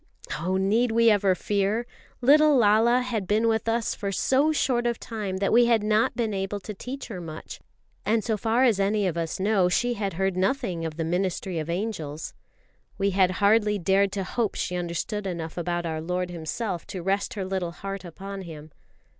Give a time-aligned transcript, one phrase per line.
[0.39, 1.85] Oh, need we ever fear?
[2.21, 6.15] Little Lala had been with us for so short a time that we had not
[6.15, 7.59] been able to teach her much;
[8.03, 11.59] and so far as any of us know, she had heard nothing of the ministry
[11.59, 12.33] of angels.
[12.97, 17.35] We had hardly dared to hope she understood enough about our Lord Himself to rest
[17.35, 18.71] her little heart upon Him.